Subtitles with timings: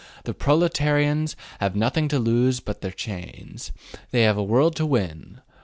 [0.23, 3.71] The proletarians have nothing to lose but their chains.
[4.09, 5.41] They have a world to win.